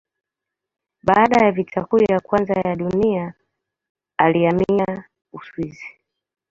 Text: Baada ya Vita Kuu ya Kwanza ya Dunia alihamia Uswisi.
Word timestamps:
Baada 1.03 1.45
ya 1.45 1.51
Vita 1.51 1.85
Kuu 1.85 1.97
ya 2.03 2.19
Kwanza 2.19 2.53
ya 2.53 2.75
Dunia 2.75 3.33
alihamia 4.17 5.03
Uswisi. 5.33 5.87